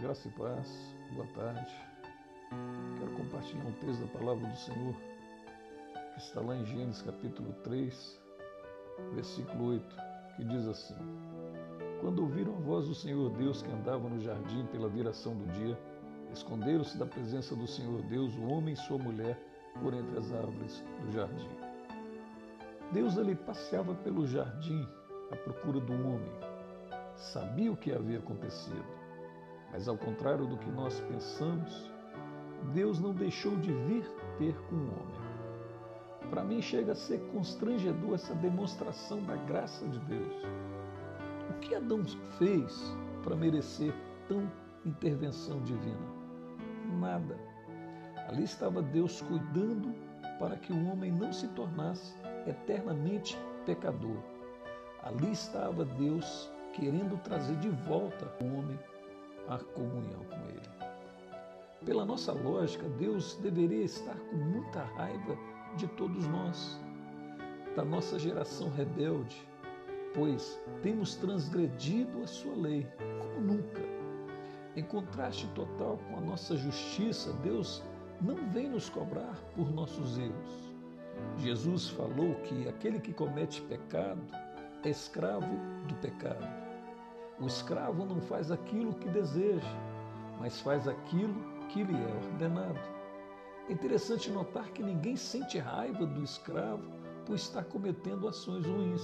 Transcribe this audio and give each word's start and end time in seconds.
graça 0.00 0.28
e 0.28 0.30
paz, 0.32 0.94
boa 1.12 1.26
tarde. 1.28 1.72
Quero 2.98 3.12
compartilhar 3.12 3.64
um 3.64 3.72
texto 3.72 4.00
da 4.02 4.18
palavra 4.18 4.46
do 4.46 4.56
Senhor 4.56 4.94
que 6.12 6.20
está 6.20 6.40
lá 6.42 6.54
em 6.54 6.66
Gênesis 6.66 7.00
capítulo 7.00 7.54
3, 7.64 8.20
versículo 9.14 9.70
8, 9.70 9.96
que 10.36 10.44
diz 10.44 10.66
assim: 10.66 10.94
Quando 12.02 12.20
ouviram 12.20 12.54
a 12.56 12.60
voz 12.60 12.86
do 12.86 12.94
Senhor 12.94 13.30
Deus 13.38 13.62
que 13.62 13.70
andava 13.70 14.06
no 14.06 14.20
jardim 14.20 14.66
pela 14.66 14.86
viração 14.86 15.34
do 15.34 15.46
dia, 15.52 15.78
esconderam-se 16.30 16.98
da 16.98 17.06
presença 17.06 17.56
do 17.56 17.66
Senhor 17.66 18.02
Deus 18.02 18.34
o 18.36 18.48
homem 18.48 18.74
e 18.74 18.76
sua 18.76 18.98
mulher 18.98 19.40
por 19.80 19.94
entre 19.94 20.18
as 20.18 20.30
árvores 20.30 20.84
do 21.00 21.12
jardim. 21.12 21.48
Deus 22.92 23.16
ali 23.16 23.34
passeava 23.34 23.94
pelo 23.94 24.26
jardim 24.26 24.86
à 25.32 25.36
procura 25.36 25.80
do 25.80 25.94
homem. 25.94 26.32
Sabia 27.16 27.72
o 27.72 27.76
que 27.76 27.92
havia 27.92 28.18
acontecido 28.18 29.05
mas 29.72 29.88
ao 29.88 29.96
contrário 29.96 30.46
do 30.46 30.56
que 30.56 30.70
nós 30.70 31.00
pensamos, 31.00 31.90
Deus 32.72 32.98
não 32.98 33.12
deixou 33.12 33.56
de 33.56 33.72
vir 33.72 34.04
ter 34.38 34.56
com 34.68 34.76
o 34.76 34.88
homem. 34.88 35.26
Para 36.30 36.42
mim 36.42 36.60
chega 36.60 36.92
a 36.92 36.96
ser 36.96 37.20
constrangedor 37.32 38.14
essa 38.14 38.34
demonstração 38.34 39.22
da 39.22 39.36
graça 39.36 39.86
de 39.88 39.98
Deus. 40.00 40.34
O 41.50 41.58
que 41.60 41.74
Adão 41.74 42.02
fez 42.38 42.96
para 43.22 43.36
merecer 43.36 43.94
tão 44.28 44.50
intervenção 44.84 45.62
divina? 45.62 46.16
Nada. 46.98 47.36
Ali 48.28 48.42
estava 48.42 48.82
Deus 48.82 49.20
cuidando 49.22 49.94
para 50.38 50.56
que 50.56 50.72
o 50.72 50.90
homem 50.90 51.12
não 51.12 51.32
se 51.32 51.46
tornasse 51.48 52.14
eternamente 52.46 53.38
pecador. 53.64 54.18
Ali 55.02 55.30
estava 55.30 55.84
Deus 55.84 56.50
querendo 56.72 57.16
trazer 57.22 57.56
de 57.56 57.68
volta 57.68 58.26
o 58.42 58.58
homem 58.58 58.78
a 59.48 59.58
comunhão 59.58 60.24
com 60.24 60.48
Ele. 60.48 60.68
Pela 61.84 62.04
nossa 62.04 62.32
lógica, 62.32 62.88
Deus 62.98 63.36
deveria 63.36 63.84
estar 63.84 64.18
com 64.18 64.36
muita 64.36 64.82
raiva 64.82 65.36
de 65.76 65.86
todos 65.88 66.26
nós, 66.26 66.80
da 67.76 67.84
nossa 67.84 68.18
geração 68.18 68.70
rebelde, 68.70 69.46
pois 70.14 70.60
temos 70.82 71.14
transgredido 71.16 72.22
a 72.22 72.26
sua 72.26 72.54
lei 72.54 72.86
como 73.20 73.54
nunca. 73.54 73.82
Em 74.74 74.82
contraste 74.82 75.46
total 75.54 75.98
com 76.08 76.16
a 76.16 76.20
nossa 76.20 76.56
justiça, 76.56 77.32
Deus 77.42 77.82
não 78.20 78.50
vem 78.50 78.68
nos 78.68 78.88
cobrar 78.88 79.36
por 79.54 79.70
nossos 79.72 80.18
erros. 80.18 80.74
Jesus 81.38 81.88
falou 81.90 82.34
que 82.44 82.68
aquele 82.68 83.00
que 83.00 83.12
comete 83.12 83.62
pecado 83.62 84.20
é 84.82 84.90
escravo 84.90 85.54
do 85.86 85.94
pecado. 85.96 86.65
O 87.38 87.46
escravo 87.46 88.06
não 88.06 88.18
faz 88.20 88.50
aquilo 88.50 88.94
que 88.94 89.08
deseja, 89.10 89.76
mas 90.40 90.58
faz 90.62 90.88
aquilo 90.88 91.34
que 91.68 91.82
lhe 91.82 91.94
é 91.94 92.14
ordenado. 92.24 92.80
É 93.68 93.72
interessante 93.72 94.30
notar 94.30 94.70
que 94.70 94.82
ninguém 94.82 95.16
sente 95.16 95.58
raiva 95.58 96.06
do 96.06 96.22
escravo 96.22 96.90
por 97.26 97.34
estar 97.34 97.64
cometendo 97.64 98.26
ações 98.26 98.64
ruins, 98.64 99.02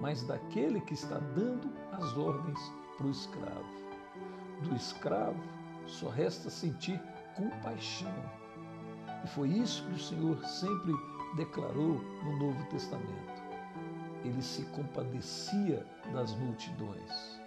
mas 0.00 0.22
daquele 0.22 0.80
que 0.82 0.94
está 0.94 1.18
dando 1.18 1.72
as 1.92 2.16
ordens 2.16 2.60
para 2.96 3.06
o 3.06 3.10
escravo. 3.10 3.80
Do 4.62 4.76
escravo 4.76 5.42
só 5.86 6.08
resta 6.08 6.50
sentir 6.50 7.02
compaixão. 7.34 8.14
E 9.24 9.26
foi 9.28 9.48
isso 9.48 9.84
que 9.86 9.94
o 9.94 9.98
Senhor 9.98 10.44
sempre 10.44 10.92
declarou 11.36 12.00
no 12.22 12.38
Novo 12.38 12.64
Testamento. 12.66 13.42
Ele 14.22 14.42
se 14.42 14.62
compadecia 14.66 15.84
das 16.12 16.34
multidões. 16.36 17.39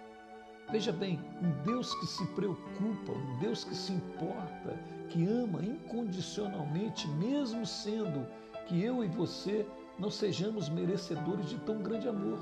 Veja 0.70 0.92
bem, 0.92 1.20
um 1.42 1.50
Deus 1.62 1.94
que 2.00 2.06
se 2.06 2.26
preocupa, 2.28 3.12
um 3.12 3.38
Deus 3.38 3.64
que 3.64 3.74
se 3.74 3.92
importa, 3.92 4.78
que 5.08 5.26
ama 5.26 5.62
incondicionalmente, 5.62 7.06
mesmo 7.08 7.66
sendo 7.66 8.26
que 8.66 8.82
eu 8.82 9.04
e 9.04 9.08
você 9.08 9.66
não 9.98 10.10
sejamos 10.10 10.68
merecedores 10.68 11.48
de 11.48 11.58
tão 11.60 11.82
grande 11.82 12.08
amor. 12.08 12.38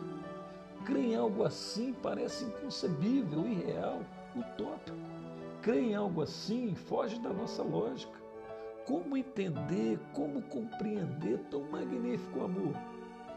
Crer 0.84 1.04
em 1.04 1.16
algo 1.16 1.44
assim 1.44 1.92
parece 2.02 2.44
inconcebível, 2.44 3.46
irreal, 3.46 4.00
utópico. 4.34 4.96
Crer 5.60 5.82
em 5.82 5.94
algo 5.94 6.22
assim 6.22 6.74
foge 6.74 7.20
da 7.20 7.32
nossa 7.32 7.62
lógica. 7.62 8.20
Como 8.86 9.16
entender, 9.16 9.98
como 10.12 10.42
compreender 10.42 11.38
tão 11.50 11.62
magnífico 11.70 12.44
amor? 12.44 12.74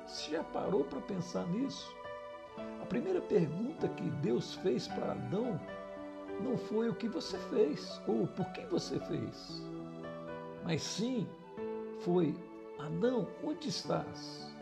Você 0.08 0.32
já 0.32 0.44
parou 0.44 0.84
para 0.86 1.02
pensar 1.02 1.48
nisso? 1.50 1.96
A 2.86 2.88
primeira 2.88 3.20
pergunta 3.20 3.88
que 3.88 4.08
Deus 4.22 4.54
fez 4.58 4.88
para 4.88 5.14
Adão 5.14 5.60
não 6.40 6.56
foi 6.56 6.88
o 6.88 6.94
que 6.94 7.08
você 7.08 7.36
fez 7.50 8.00
ou 8.08 8.28
por 8.28 8.46
que 8.52 8.64
você 8.68 9.00
fez, 9.00 9.64
mas 10.64 10.84
sim 10.84 11.28
foi 12.02 12.36
Adão, 12.78 13.28
onde 13.44 13.70
estás? 13.70 14.54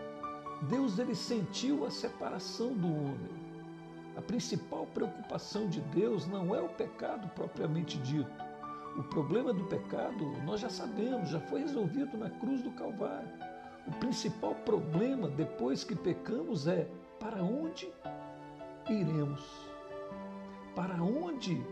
Deus 0.69 0.97
ele 0.99 1.13
sentiu 1.13 1.85
a 1.85 1.91
separação 1.91 2.71
do 2.73 2.87
homem. 2.87 3.43
A 4.15 4.21
principal 4.21 4.87
preocupação 4.93 5.67
de 5.67 5.81
Deus 5.81 6.25
não 6.25 6.55
é 6.55 6.61
o 6.61 6.69
pecado 6.69 7.27
propriamente 7.35 7.97
dito. 7.97 8.31
O 8.97 9.03
problema 9.03 9.51
do 9.51 9.65
pecado 9.65 10.25
nós 10.45 10.61
já 10.61 10.69
sabemos, 10.69 11.27
já 11.27 11.41
foi 11.41 11.59
resolvido 11.59 12.17
na 12.17 12.29
cruz 12.29 12.61
do 12.61 12.71
Calvário. 12.71 13.27
O 13.85 13.91
principal 13.99 14.55
problema 14.63 15.27
depois 15.27 15.83
que 15.83 15.93
pecamos 15.93 16.67
é 16.67 16.87
para 17.23 17.41
onde 17.41 17.89
iremos? 18.89 19.41
Para 20.75 21.01
onde 21.01 21.65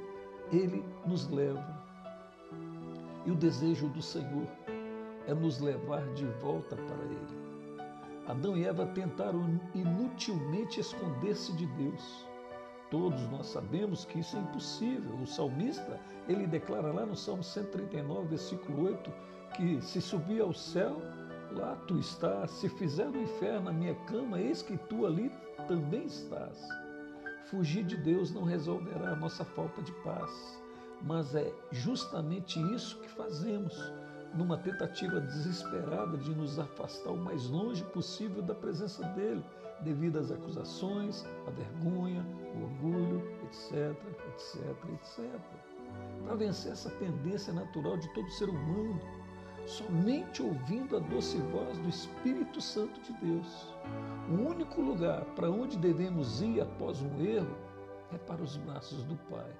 Ele 0.49 0.81
nos 1.05 1.27
leva? 1.29 1.83
E 3.25 3.31
o 3.31 3.35
desejo 3.35 3.89
do 3.89 4.01
Senhor 4.01 4.47
é 5.27 5.33
nos 5.33 5.59
levar 5.59 6.07
de 6.13 6.25
volta 6.41 6.77
para 6.77 7.03
Ele. 7.03 7.41
Adão 8.27 8.55
e 8.55 8.65
Eva 8.65 8.85
tentaram 8.85 9.59
inutilmente 9.75 10.79
esconder-se 10.79 11.51
de 11.53 11.65
Deus. 11.65 12.25
Todos 12.89 13.27
nós 13.29 13.47
sabemos 13.47 14.05
que 14.05 14.19
isso 14.19 14.37
é 14.37 14.39
impossível. 14.39 15.15
O 15.15 15.27
salmista, 15.27 15.99
ele 16.29 16.47
declara 16.47 16.93
lá 16.93 17.05
no 17.05 17.15
Salmo 17.15 17.43
139, 17.43 18.27
versículo 18.29 18.85
8, 18.85 19.11
que 19.57 19.81
se 19.81 20.01
subir 20.01 20.41
ao 20.41 20.53
céu, 20.53 21.01
lá 21.51 21.75
tu 21.87 21.97
estás. 21.97 22.51
Se 22.51 22.69
fizer 22.69 23.09
no 23.09 23.21
inferno 23.21 23.69
a 23.69 23.73
minha 23.73 23.95
cama, 24.05 24.39
eis 24.39 24.61
que 24.61 24.77
tu 24.77 25.05
ali 25.05 25.30
também 25.71 26.05
estás. 26.05 26.67
Fugir 27.45 27.85
de 27.85 27.95
Deus 27.95 28.33
não 28.33 28.43
resolverá 28.43 29.11
a 29.11 29.15
nossa 29.15 29.45
falta 29.45 29.81
de 29.81 29.91
paz, 30.03 30.61
mas 31.01 31.33
é 31.33 31.53
justamente 31.71 32.59
isso 32.75 32.99
que 32.99 33.09
fazemos 33.09 33.73
numa 34.33 34.57
tentativa 34.57 35.21
desesperada 35.21 36.17
de 36.17 36.35
nos 36.35 36.59
afastar 36.59 37.11
o 37.11 37.17
mais 37.17 37.47
longe 37.47 37.83
possível 37.85 38.41
da 38.41 38.53
presença 38.53 39.01
dele, 39.09 39.43
devido 39.81 40.19
às 40.19 40.29
acusações, 40.29 41.25
à 41.47 41.51
vergonha, 41.51 42.25
o 42.53 42.63
orgulho, 42.63 43.21
etc, 43.45 43.95
etc, 44.29 44.65
etc. 44.93 45.39
Para 46.25 46.35
vencer 46.35 46.73
essa 46.73 46.89
tendência 46.91 47.53
natural 47.53 47.95
de 47.97 48.13
todo 48.13 48.29
ser 48.29 48.49
humano, 48.49 48.99
somente 49.65 50.41
ouvindo 50.41 50.97
a 50.97 50.99
doce 50.99 51.37
voz 51.37 51.77
do 51.77 51.89
Espírito 51.89 52.59
Santo 52.61 52.99
de 53.01 53.13
Deus. 53.25 53.67
O 54.29 54.49
único 54.49 54.81
lugar 54.81 55.25
para 55.35 55.49
onde 55.49 55.77
devemos 55.77 56.41
ir 56.41 56.61
após 56.61 57.01
um 57.01 57.21
erro 57.21 57.55
é 58.11 58.17
para 58.17 58.41
os 58.41 58.57
braços 58.57 59.03
do 59.03 59.15
Pai. 59.29 59.51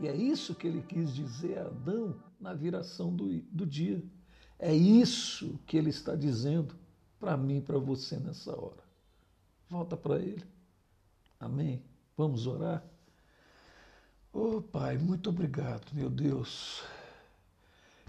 E 0.00 0.06
é 0.06 0.14
isso 0.14 0.54
que 0.54 0.66
ele 0.66 0.82
quis 0.82 1.14
dizer 1.14 1.58
a 1.58 1.66
Adão 1.66 2.16
na 2.40 2.54
viração 2.54 3.14
do, 3.14 3.40
do 3.42 3.66
dia. 3.66 4.02
É 4.58 4.74
isso 4.74 5.58
que 5.66 5.76
ele 5.76 5.90
está 5.90 6.14
dizendo 6.14 6.74
para 7.18 7.36
mim 7.36 7.58
e 7.58 7.62
para 7.62 7.78
você 7.78 8.16
nessa 8.18 8.56
hora. 8.56 8.82
Volta 9.68 9.96
para 9.96 10.18
ele. 10.18 10.44
Amém? 11.40 11.82
Vamos 12.16 12.46
orar? 12.46 12.84
Oh, 14.32 14.60
Pai, 14.60 14.98
muito 14.98 15.30
obrigado, 15.30 15.92
meu 15.92 16.10
Deus. 16.10 16.82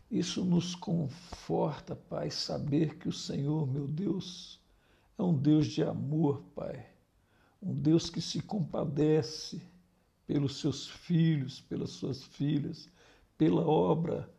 Isso 0.10 0.44
nos 0.44 0.74
conforta, 0.74 1.96
Pai, 1.96 2.32
saber 2.32 2.98
que 2.98 3.08
o 3.08 3.14
Senhor, 3.14 3.68
meu 3.68 3.88
Deus, 3.88 4.60
é 5.18 5.22
um 5.22 5.38
Deus 5.38 5.68
de 5.68 5.84
amor, 5.84 6.42
Pai. 6.56 6.88
Um 7.62 7.74
Deus 7.76 8.10
que 8.10 8.22
se 8.22 8.42
compadece 8.42 9.62
pelos 10.26 10.60
seus 10.60 10.88
filhos, 10.88 11.62
pelas 11.62 11.92
suas 11.92 12.24
filhas, 12.24 12.90
pela 13.38 13.66
obra 13.66 14.32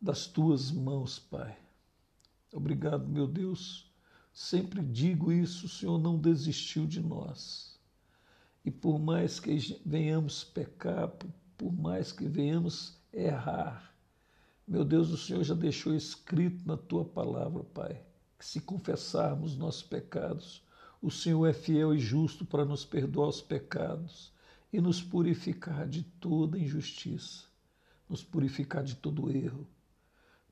das 0.00 0.26
tuas 0.26 0.70
mãos, 0.70 1.18
Pai. 1.18 1.56
Obrigado, 2.52 3.08
meu 3.08 3.26
Deus. 3.26 3.90
Sempre 4.32 4.82
digo 4.82 5.32
isso, 5.32 5.66
o 5.66 5.68
Senhor 5.68 5.98
não 5.98 6.18
desistiu 6.18 6.86
de 6.86 7.00
nós. 7.00 7.78
E 8.64 8.70
por 8.70 8.98
mais 8.98 9.40
que 9.40 9.80
venhamos 9.86 10.44
pecar, 10.44 11.08
por 11.56 11.72
mais 11.72 12.12
que 12.12 12.26
venhamos 12.26 12.98
errar, 13.12 13.93
meu 14.66 14.84
Deus, 14.84 15.10
o 15.10 15.16
Senhor 15.16 15.44
já 15.44 15.54
deixou 15.54 15.94
escrito 15.94 16.66
na 16.66 16.76
tua 16.76 17.04
palavra, 17.04 17.62
Pai, 17.62 18.02
que 18.38 18.46
se 18.46 18.60
confessarmos 18.60 19.56
nossos 19.56 19.82
pecados, 19.82 20.62
o 21.02 21.10
Senhor 21.10 21.46
é 21.46 21.52
fiel 21.52 21.94
e 21.94 21.98
justo 21.98 22.46
para 22.46 22.64
nos 22.64 22.82
perdoar 22.82 23.28
os 23.28 23.42
pecados 23.42 24.32
e 24.72 24.80
nos 24.80 25.02
purificar 25.02 25.86
de 25.86 26.02
toda 26.02 26.58
injustiça, 26.58 27.44
nos 28.08 28.24
purificar 28.24 28.82
de 28.82 28.96
todo 28.96 29.30
erro. 29.30 29.66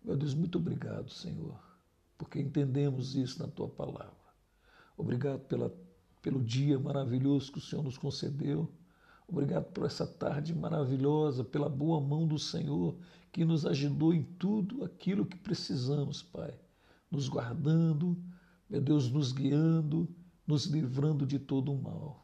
Meu 0.04 0.14
Deus, 0.14 0.34
muito 0.34 0.58
obrigado, 0.58 1.10
Senhor, 1.10 1.58
porque 2.18 2.38
entendemos 2.38 3.16
isso 3.16 3.42
na 3.42 3.48
tua 3.48 3.68
palavra. 3.68 4.12
Obrigado 4.94 5.40
pela, 5.40 5.74
pelo 6.20 6.42
dia 6.42 6.78
maravilhoso 6.78 7.50
que 7.50 7.58
o 7.58 7.62
Senhor 7.62 7.82
nos 7.82 7.96
concedeu. 7.96 8.70
Obrigado 9.26 9.72
por 9.72 9.86
essa 9.86 10.06
tarde 10.06 10.54
maravilhosa, 10.54 11.42
pela 11.42 11.68
boa 11.68 11.98
mão 11.98 12.26
do 12.26 12.38
Senhor 12.38 12.94
que 13.32 13.44
nos 13.46 13.64
ajudou 13.64 14.12
em 14.12 14.22
tudo 14.22 14.84
aquilo 14.84 15.24
que 15.24 15.38
precisamos, 15.38 16.22
Pai. 16.22 16.54
Nos 17.10 17.28
guardando, 17.28 18.16
meu 18.68 18.80
Deus, 18.80 19.10
nos 19.10 19.32
guiando, 19.32 20.06
nos 20.46 20.66
livrando 20.66 21.26
de 21.26 21.38
todo 21.38 21.72
o 21.72 21.82
mal. 21.82 22.22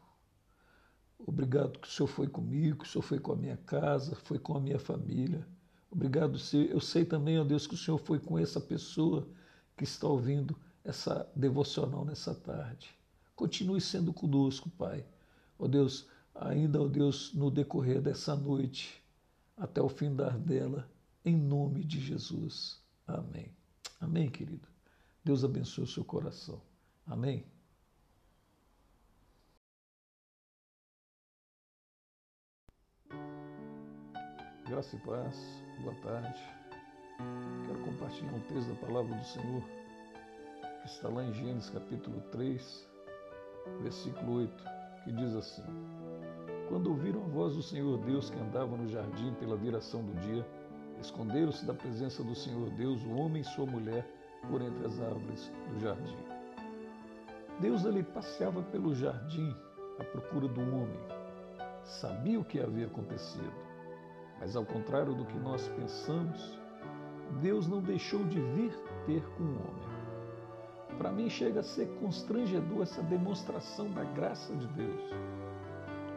Obrigado 1.17 1.79
que 1.79 1.87
o 1.87 1.91
Senhor 1.91 2.07
foi 2.07 2.27
comigo, 2.27 2.77
que 2.77 2.85
o 2.85 2.87
Senhor 2.87 3.01
foi 3.01 3.19
com 3.19 3.33
a 3.33 3.35
minha 3.35 3.57
casa, 3.57 4.15
foi 4.15 4.37
com 4.37 4.55
a 4.55 4.59
minha 4.59 4.79
família. 4.79 5.45
Obrigado, 5.91 6.37
Senhor. 6.37 6.69
Eu 6.69 6.79
sei 6.79 7.03
também, 7.03 7.39
ó 7.39 7.43
Deus, 7.43 7.65
que 7.65 7.73
o 7.73 7.77
Senhor 7.77 7.97
foi 7.97 8.19
com 8.19 8.37
essa 8.37 8.61
pessoa 8.61 9.27
que 9.75 9.83
está 9.83 10.07
ouvindo 10.07 10.55
essa 10.83 11.27
devocional 11.35 12.05
nessa 12.05 12.33
tarde. 12.35 12.89
Continue 13.35 13.81
sendo 13.81 14.13
conosco, 14.13 14.69
Pai. 14.69 15.03
Ó 15.57 15.67
Deus, 15.67 16.07
ainda, 16.35 16.81
ó 16.81 16.87
Deus, 16.87 17.33
no 17.33 17.49
decorrer 17.49 18.01
dessa 18.01 18.35
noite, 18.35 19.03
até 19.57 19.81
o 19.81 19.89
fim 19.89 20.15
dela, 20.15 20.89
em 21.23 21.35
nome 21.35 21.83
de 21.83 21.99
Jesus. 21.99 22.81
Amém. 23.07 23.51
Amém, 23.99 24.29
querido. 24.29 24.67
Deus 25.23 25.43
abençoe 25.43 25.83
o 25.83 25.87
seu 25.87 26.03
coração. 26.03 26.61
Amém. 27.05 27.45
Graça 34.67 34.95
e 34.95 34.99
paz, 34.99 35.63
boa 35.81 35.95
tarde. 36.01 36.39
Quero 37.65 37.83
compartilhar 37.83 38.33
um 38.33 38.41
texto 38.41 38.69
da 38.69 38.75
palavra 38.75 39.17
do 39.17 39.25
Senhor, 39.25 39.63
que 40.81 40.87
está 40.87 41.09
lá 41.09 41.23
em 41.23 41.33
Gênesis 41.33 41.71
capítulo 41.71 42.21
3, 42.31 42.87
versículo 43.81 44.33
8, 44.33 44.63
que 45.03 45.11
diz 45.11 45.33
assim: 45.33 45.63
Quando 46.69 46.91
ouviram 46.91 47.25
a 47.25 47.27
voz 47.27 47.55
do 47.55 47.63
Senhor 47.63 47.97
Deus 48.05 48.29
que 48.29 48.37
andava 48.37 48.77
no 48.77 48.87
jardim 48.87 49.33
pela 49.33 49.57
viração 49.57 50.05
do 50.05 50.13
dia, 50.21 50.47
esconderam-se 51.01 51.65
da 51.65 51.73
presença 51.73 52.23
do 52.23 52.35
Senhor 52.35 52.69
Deus, 52.71 53.03
o 53.03 53.11
homem 53.11 53.41
e 53.41 53.45
sua 53.45 53.65
mulher, 53.65 54.05
por 54.49 54.61
entre 54.61 54.85
as 54.85 54.99
árvores 54.99 55.51
do 55.69 55.79
jardim. 55.79 56.17
Deus 57.59 57.85
ali 57.85 58.03
passeava 58.03 58.61
pelo 58.63 58.93
jardim 58.95 59.55
à 59.99 60.03
procura 60.03 60.47
do 60.47 60.61
homem. 60.61 60.99
Sabia 61.83 62.39
o 62.39 62.45
que 62.45 62.59
havia 62.59 62.87
acontecido 62.87 63.69
mas 64.39 64.55
ao 64.55 64.65
contrário 64.65 65.13
do 65.13 65.25
que 65.25 65.37
nós 65.37 65.67
pensamos, 65.69 66.57
Deus 67.41 67.67
não 67.67 67.81
deixou 67.81 68.23
de 68.23 68.39
vir 68.39 68.71
ter 69.05 69.21
com 69.35 69.43
o 69.43 69.55
homem. 69.55 69.99
Para 70.97 71.11
mim 71.11 71.29
chega 71.29 71.59
a 71.59 71.63
ser 71.63 71.87
constrangedor 71.99 72.81
essa 72.81 73.03
demonstração 73.03 73.91
da 73.91 74.03
graça 74.03 74.55
de 74.55 74.67
Deus. 74.67 75.01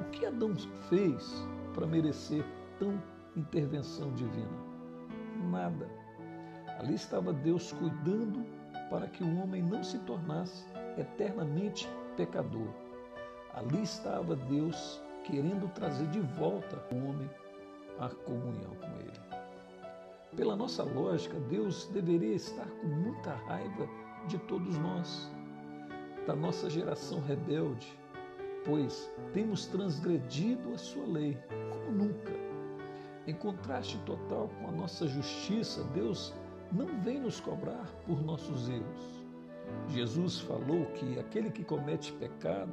O 0.01 0.11
que 0.11 0.25
Adão 0.25 0.55
fez 0.89 1.47
para 1.75 1.87
merecer 1.87 2.45
tão 2.79 3.01
intervenção 3.37 4.13
divina? 4.15 4.72
Nada. 5.53 5.87
Ali 6.79 6.95
estava 6.95 7.31
Deus 7.31 7.73
cuidando 7.73 8.43
para 8.89 9.07
que 9.07 9.23
o 9.23 9.43
homem 9.43 9.63
não 9.63 9.85
se 9.85 9.99
tornasse 10.01 10.65
eternamente 10.97 11.87
pecador. 12.17 12.69
Ali 13.53 13.83
estava 13.83 14.35
Deus 14.35 15.03
querendo 15.25 15.71
trazer 15.75 16.07
de 16.09 16.21
volta 16.21 16.83
o 16.91 16.97
homem 17.07 17.31
a 17.99 18.09
comunhão 18.09 18.75
com 18.77 18.99
Ele. 18.99 19.21
Pela 20.35 20.57
nossa 20.57 20.83
lógica, 20.83 21.39
Deus 21.41 21.87
deveria 21.89 22.35
estar 22.35 22.67
com 22.81 22.87
muita 22.87 23.35
raiva 23.35 23.87
de 24.27 24.39
todos 24.39 24.79
nós, 24.79 25.31
da 26.27 26.35
nossa 26.35 26.71
geração 26.71 27.21
rebelde, 27.21 27.87
pois 28.65 29.13
temos 29.35 29.67
transgredido 29.67 30.73
a 30.73 30.79
sua 30.79 31.05
lei, 31.05 31.39
como 31.71 31.93
nunca. 31.93 32.42
Em 33.27 33.35
contraste 33.35 33.99
total 33.99 34.49
com 34.61 34.69
a 34.69 34.73
nossa 34.73 35.07
justiça, 35.07 35.85
Deus 35.95 36.35
não 36.73 36.87
vem 37.03 37.21
nos 37.21 37.39
cobrar 37.39 37.87
por 38.05 38.21
nossos 38.21 38.69
erros. 38.69 39.23
Jesus 39.89 40.41
falou 40.41 40.87
que 40.95 41.19
aquele 41.21 41.51
que 41.51 41.63
comete 41.63 42.13
pecado 42.15 42.73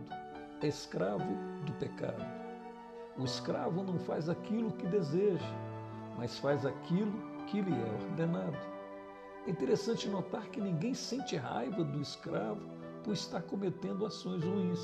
é 0.62 0.68
escravo 0.68 1.36
do 1.66 1.74
pecado. 1.74 2.26
O 3.18 3.26
escravo 3.26 3.84
não 3.84 4.00
faz 4.00 4.28
aquilo 4.28 4.72
que 4.72 4.88
deseja, 4.88 5.54
mas 6.18 6.40
faz 6.40 6.66
aquilo 6.66 7.14
que 7.46 7.62
lhe 7.62 7.74
é 7.74 8.06
ordenado. 8.06 8.58
É 9.46 9.52
interessante 9.52 10.10
notar 10.10 10.48
que 10.48 10.60
ninguém 10.60 10.96
sente 10.96 11.36
raiva 11.36 11.84
do 11.84 12.02
escravo 12.02 12.68
por 13.04 13.14
estar 13.14 13.42
cometendo 13.44 14.06
ações 14.06 14.44
ruins, 14.44 14.80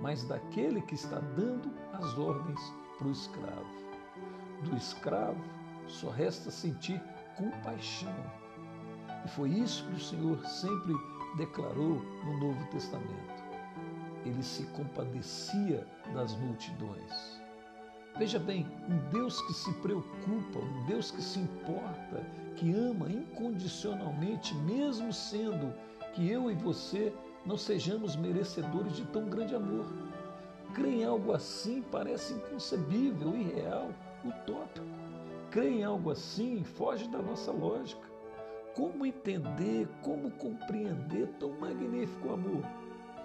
mas 0.00 0.22
daquele 0.24 0.80
que 0.82 0.94
está 0.94 1.18
dando 1.18 1.72
as 1.92 2.16
ordens 2.16 2.60
para 2.98 3.08
o 3.08 3.10
escravo. 3.10 3.95
Do 4.62 4.76
escravo 4.76 5.42
só 5.86 6.10
resta 6.10 6.50
sentir 6.50 7.00
compaixão. 7.36 8.14
E 9.24 9.28
foi 9.28 9.50
isso 9.50 9.84
que 9.86 9.94
o 9.94 10.00
Senhor 10.00 10.46
sempre 10.46 10.94
declarou 11.36 12.02
no 12.24 12.38
Novo 12.38 12.66
Testamento. 12.66 13.44
Ele 14.24 14.42
se 14.42 14.64
compadecia 14.68 15.86
das 16.12 16.34
multidões. 16.36 17.40
Veja 18.18 18.38
bem, 18.38 18.66
um 18.88 18.96
Deus 19.10 19.40
que 19.42 19.52
se 19.52 19.72
preocupa, 19.74 20.58
um 20.58 20.86
Deus 20.86 21.10
que 21.10 21.20
se 21.20 21.38
importa, 21.38 22.24
que 22.56 22.72
ama 22.72 23.10
incondicionalmente, 23.10 24.54
mesmo 24.54 25.12
sendo 25.12 25.74
que 26.14 26.30
eu 26.30 26.50
e 26.50 26.54
você 26.54 27.12
não 27.44 27.58
sejamos 27.58 28.16
merecedores 28.16 28.96
de 28.96 29.04
tão 29.06 29.28
grande 29.28 29.54
amor. 29.54 29.86
Crer 30.74 30.94
em 30.94 31.04
algo 31.04 31.32
assim 31.32 31.82
parece 31.92 32.32
inconcebível, 32.32 33.36
irreal, 33.36 33.90
utópico. 34.28 34.86
Crer 35.50 35.72
em 35.72 35.84
algo 35.84 36.10
assim 36.10 36.64
foge 36.64 37.08
da 37.08 37.18
nossa 37.18 37.52
lógica. 37.52 38.06
Como 38.74 39.06
entender, 39.06 39.88
como 40.02 40.30
compreender 40.32 41.28
tão 41.38 41.52
magnífico 41.52 42.32
amor? 42.32 42.62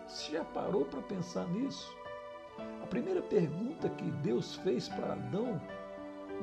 Você 0.08 0.34
já 0.34 0.46
parou 0.46 0.86
para 0.86 1.02
pensar 1.02 1.48
nisso? 1.50 2.02
primeira 2.92 3.22
pergunta 3.22 3.88
que 3.88 4.12
Deus 4.22 4.56
fez 4.58 4.90
para 4.90 5.14
Adão 5.14 5.62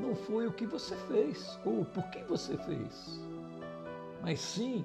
não 0.00 0.16
foi 0.16 0.46
o 0.46 0.52
que 0.52 0.64
você 0.64 0.96
fez 0.96 1.60
ou 1.62 1.84
por 1.84 2.04
que 2.04 2.24
você 2.24 2.56
fez, 2.56 3.20
mas 4.22 4.40
sim 4.40 4.82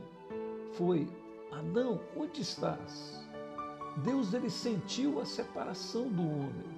foi 0.74 1.08
Adão, 1.54 2.02
onde 2.18 2.42
estás? 2.42 3.26
Deus 4.04 4.34
ele 4.34 4.50
sentiu 4.50 5.22
a 5.22 5.26
separação 5.26 6.10
do 6.10 6.24
homem. 6.24 6.73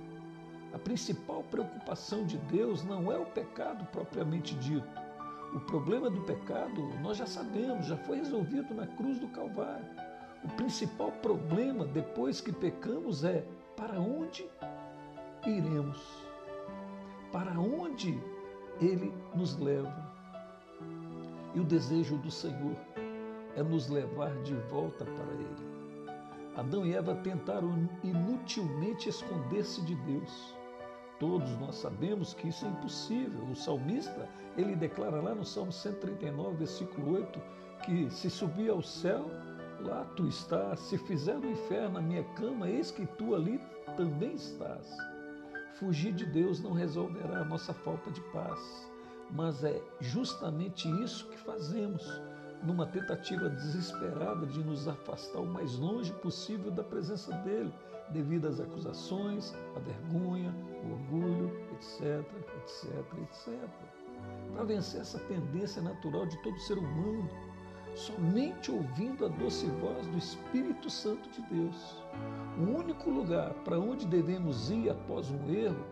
A 0.76 0.78
principal 0.78 1.42
preocupação 1.44 2.26
de 2.26 2.38
Deus 2.38 2.84
não 2.84 3.10
é 3.10 3.18
o 3.18 3.26
pecado 3.28 3.86
propriamente 3.94 4.54
dito. 4.56 4.86
O 5.54 5.60
problema 5.62 6.10
do 6.10 6.20
pecado 6.24 6.82
nós 7.02 7.16
já 7.16 7.26
sabemos, 7.26 7.86
já 7.86 7.96
foi 7.96 8.18
resolvido 8.18 8.76
na 8.76 8.86
cruz 8.86 9.18
do 9.18 9.30
Calvário. 9.30 9.86
O 10.44 10.50
principal 10.50 11.14
problema 11.14 11.86
depois 11.86 12.42
que 12.42 12.52
pecamos 12.52 13.24
é 13.24 13.46
para 13.78 14.02
onde 14.02 14.46
iremos? 15.48 16.28
Para 17.32 17.58
onde 17.58 18.22
Ele 18.82 19.14
nos 19.34 19.58
leva? 19.58 20.14
E 21.54 21.60
o 21.62 21.64
desejo 21.64 22.18
do 22.18 22.30
Senhor 22.30 22.76
é 23.56 23.64
nos 23.64 23.88
levar 23.88 24.36
de 24.42 24.54
volta 24.70 25.06
para 25.06 25.34
Ele. 25.36 25.76
Adão 26.58 26.86
e 26.86 26.94
Eva 26.94 27.16
tentaram 27.16 27.90
inutilmente 28.04 29.08
esconder-se 29.08 29.82
de 29.82 29.96
Deus. 29.96 30.54
Todos 31.20 31.58
nós 31.60 31.76
sabemos 31.76 32.34
que 32.34 32.50
isso 32.50 32.66
é 32.66 32.70
impossível. 32.70 33.44
O 33.46 33.56
salmista, 33.56 34.28
ele 34.58 34.76
declara 34.76 35.22
lá 35.22 35.34
no 35.34 35.46
Salmo 35.46 35.72
139, 35.72 36.58
versículo 36.58 37.14
8, 37.16 37.42
que 37.86 38.10
se 38.10 38.30
subir 38.30 38.70
ao 38.70 38.82
céu, 38.82 39.26
lá 39.82 40.04
tu 40.16 40.28
estás. 40.28 40.80
Se 40.82 40.98
fizer 40.98 41.38
no 41.38 41.50
inferno 41.50 42.00
a 42.00 42.02
minha 42.02 42.24
cama, 42.36 42.70
eis 42.70 42.92
que 42.92 43.06
tu 43.06 43.34
ali 43.34 43.60
também 43.96 44.34
estás. 44.34 44.98
Fugir 45.76 46.14
de 46.14 46.26
Deus 46.26 46.62
não 46.62 46.72
resolverá 46.74 47.40
a 47.40 47.46
nossa 47.46 47.74
falta 47.74 48.10
de 48.12 48.22
paz, 48.32 48.90
mas 49.32 49.64
é 49.64 49.82
justamente 50.00 50.90
isso 51.04 51.28
que 51.30 51.38
fazemos 51.38 52.22
numa 52.64 52.86
tentativa 52.86 53.50
desesperada 53.50 54.46
de 54.46 54.64
nos 54.64 54.88
afastar 54.88 55.40
o 55.40 55.46
mais 55.46 55.78
longe 55.78 56.12
possível 56.14 56.72
da 56.72 56.84
presença 56.84 57.34
dele, 57.38 57.74
devido 58.10 58.48
às 58.48 58.60
acusações, 58.60 59.54
à 59.76 59.80
vergonha, 59.80 60.54
o 60.84 60.92
orgulho, 60.92 61.52
etc, 61.74 62.26
etc, 62.58 62.94
etc. 63.24 63.70
Para 64.54 64.64
vencer 64.64 65.02
essa 65.02 65.20
tendência 65.20 65.82
natural 65.82 66.26
de 66.26 66.42
todo 66.42 66.58
ser 66.60 66.78
humano, 66.78 67.30
somente 67.96 68.72
ouvindo 68.72 69.26
a 69.26 69.30
doce 69.30 69.68
voz 69.68 70.06
do 70.08 70.18
Espírito 70.18 70.90
Santo 70.90 71.30
de 71.30 71.42
Deus. 71.44 72.04
O 72.58 72.78
único 72.78 73.10
lugar 73.10 73.54
para 73.64 73.80
onde 73.80 74.06
devemos 74.06 74.70
ir 74.70 74.90
após 74.90 75.32
um 75.32 75.50
erro 75.50 75.86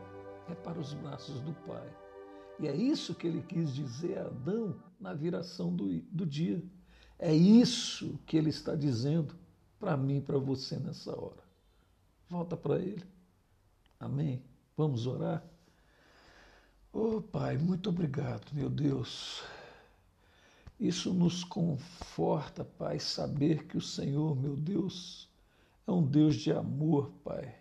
é 0.50 0.56
para 0.56 0.80
os 0.80 0.94
braços 0.94 1.40
do 1.42 1.54
Pai. 1.66 1.88
E 2.60 2.68
é 2.68 2.76
isso 2.76 3.16
que 3.16 3.28
ele 3.28 3.42
quis 3.42 3.74
dizer 3.74 4.18
a 4.18 4.26
Adão 4.28 4.76
na 5.00 5.14
viração 5.14 5.76
do, 5.76 6.00
do 6.04 6.26
dia. 6.26 6.64
É 7.18 7.34
isso 7.34 8.20
que 8.26 8.38
ele 8.38 8.50
está 8.50 8.76
dizendo 8.76 9.36
para 9.80 9.98
mim 9.98 10.18
e 10.18 10.22
para 10.22 10.38
você 10.38 10.78
nessa 10.78 11.12
hora. 11.18 11.44
Volta 12.30 12.56
para 12.56 12.80
ele. 12.80 13.04
Amém? 14.00 14.42
Vamos 14.76 15.08
orar? 15.08 15.44
Oh, 16.92 17.22
Pai, 17.22 17.58
muito 17.58 17.90
obrigado, 17.90 18.52
meu 18.54 18.70
Deus. 18.70 19.44
Isso 20.80 21.14
nos 21.14 21.44
conforta, 21.44 22.64
Pai, 22.64 23.00
saber 23.00 23.66
que 23.68 23.78
o 23.78 23.82
Senhor, 23.82 24.36
meu 24.36 24.56
Deus, 24.56 25.30
é 25.88 25.92
um 25.92 26.06
Deus 26.06 26.36
de 26.36 26.52
amor, 26.52 27.12
Pai. 27.24 27.56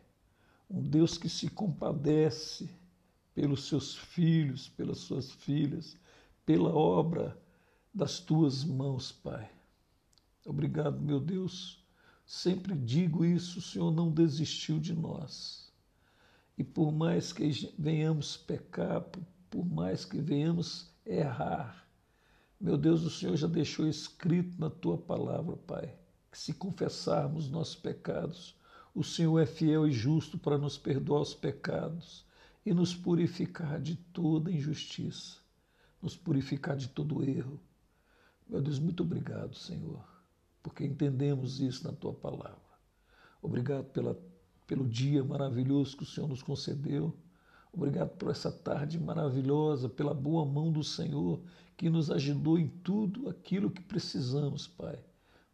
Um 0.70 0.82
Deus 0.82 1.16
que 1.16 1.28
se 1.28 1.49
compadece 1.49 2.68
pelos 3.35 3.65
seus 3.65 3.97
filhos, 3.97 4.69
pelas 4.69 4.99
suas 4.99 5.31
filhas, 5.31 5.97
pela 6.45 6.75
obra 6.75 7.41
das 7.93 8.19
tuas 8.19 8.65
mãos, 8.65 9.12
Pai. 9.12 9.51
Obrigado, 10.45 11.01
meu 11.01 11.21
Deus. 11.21 11.85
Sempre 12.27 12.75
digo 12.75 13.25
isso, 13.25 13.59
o 13.59 13.62
Senhor 13.62 13.91
não 13.91 14.11
desistiu 14.11 14.79
de 14.79 14.95
nós. 14.95 15.73
E 16.57 16.65
por 16.65 16.93
mais 16.93 17.33
que 17.33 17.49
venhamos 17.79 18.37
pecar, 18.37 19.03
por 19.51 19.65
mais 19.65 20.05
que 20.05 20.21
venhamos 20.21 20.91
errar, 21.05 21.87
meu 22.61 22.77
Deus, 22.77 23.03
o 23.03 23.11
Senhor 23.11 23.37
já 23.37 23.49
deixou 23.49 23.89
escrito 23.89 24.61
na 24.61 24.71
tua 24.71 24.97
palavra, 24.97 25.57
Pai, 25.57 25.95
que 26.31 26.39
se 26.39 26.55
confessarmos 26.55 27.51
nossos 27.51 27.75
pecados, 27.75 28.55
o 28.95 29.03
Senhor 29.03 29.39
é 29.41 29.47
fiel 29.47 29.87
e 29.87 29.93
justo 29.93 30.39
para 30.39 30.59
nos 30.59 30.79
perdoar 30.79 31.23
os 31.23 31.35
pecados 31.35 32.25
e 32.64 32.73
nos 32.73 32.95
purificar 32.95 33.81
de 33.81 33.97
toda 33.97 34.50
injustiça, 34.50 35.38
nos 36.00 36.16
purificar 36.16 36.76
de 36.76 36.88
todo 36.88 37.25
erro. 37.25 37.61
Meu 38.49 38.61
Deus, 38.61 38.78
muito 38.78 39.02
obrigado, 39.02 39.54
Senhor, 39.54 40.04
porque 40.62 40.85
entendemos 40.85 41.61
isso 41.61 41.87
na 41.87 41.92
tua 41.92 42.12
palavra. 42.12 42.61
Obrigado 43.40 43.87
pela, 43.87 44.19
pelo 44.66 44.88
dia 44.88 45.25
maravilhoso 45.25 45.97
que 45.97 46.04
o 46.04 46.07
Senhor 46.07 46.28
nos 46.28 46.42
concedeu. 46.42 47.16
Obrigado 47.73 48.11
por 48.11 48.31
essa 48.31 48.52
tarde 48.52 49.00
maravilhosa, 49.00 49.88
pela 49.88 50.14
boa 50.14 50.45
mão 50.45 50.71
do 50.71 50.85
Senhor 50.85 51.42
que 51.76 51.90
nos 51.90 52.11
ajudou 52.11 52.59
em 52.59 52.69
tudo 52.69 53.28
aquilo 53.28 53.71
que 53.71 53.83
precisamos, 53.83 54.69
Pai. 54.69 54.99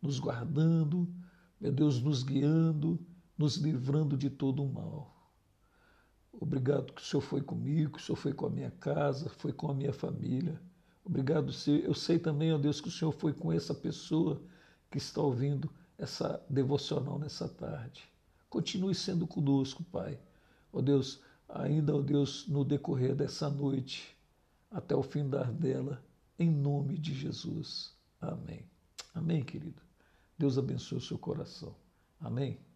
Nos 0.03 0.19
guardando, 0.19 1.09
meu 1.61 1.73
Deus, 1.73 2.03
nos 2.03 2.23
guiando, 2.23 3.01
nos 3.37 3.57
livrando 3.57 4.17
de 4.17 4.29
todo 4.29 4.63
o 4.63 4.73
mal. 4.73 5.18
Obrigado 6.41 6.93
que 6.93 7.03
o 7.03 7.05
Senhor 7.05 7.21
foi 7.21 7.43
comigo, 7.43 7.93
que 7.93 7.99
o 7.99 8.03
Senhor 8.03 8.17
foi 8.17 8.33
com 8.33 8.47
a 8.47 8.51
minha 8.51 8.71
casa, 8.71 9.29
foi 9.29 9.53
com 9.53 9.71
a 9.71 9.75
minha 9.75 9.93
família. 9.93 10.61
Obrigado, 11.05 11.53
Senhor. 11.53 11.81
Eu 11.81 11.95
sei 11.95 12.19
também, 12.19 12.53
ó 12.53 12.59
Deus, 12.59 12.81
que 12.81 12.89
o 12.89 12.93
Senhor 12.93 13.13
foi 13.13 13.33
com 13.33 13.53
essa 13.53 13.75
pessoa 13.75 14.41
que 14.91 14.99
está 14.99 15.21
ouvindo 15.21 15.71
essa 15.97 16.41
devocional 16.49 17.19
nessa 17.19 17.49
tarde. 17.49 18.05
Continue 18.49 18.95
sendo 18.95 19.27
conosco, 19.27 19.83
Pai. 19.85 20.19
Ó 20.73 20.81
Deus, 20.81 21.21
ainda, 21.49 21.97
ó 21.97 22.01
Deus, 22.01 22.47
no 22.47 22.65
decorrer 22.65 23.17
dessa 23.17 23.51
noite, 23.51 24.17
até 24.71 24.95
o 24.95 25.03
fim 25.03 25.29
dela, 25.59 26.03
em 26.39 26.51
nome 26.51 26.99
de 26.99 27.15
Jesus. 27.15 27.97
Amém. 28.21 28.65
Amém, 29.13 29.43
querido. 29.43 29.83
Deus 30.39 30.57
abençoe 30.57 30.99
o 30.99 31.01
seu 31.03 31.19
coração. 31.19 31.75
Amém. 32.21 32.68